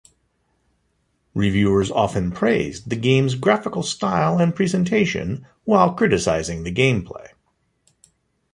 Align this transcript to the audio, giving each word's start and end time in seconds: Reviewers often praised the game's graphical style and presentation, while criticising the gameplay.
Reviewers 1.35 1.91
often 1.91 2.31
praised 2.31 2.89
the 2.89 2.95
game's 2.95 3.35
graphical 3.35 3.83
style 3.83 4.39
and 4.39 4.55
presentation, 4.55 5.45
while 5.65 5.93
criticising 5.93 6.63
the 6.63 6.73
gameplay. 6.73 7.27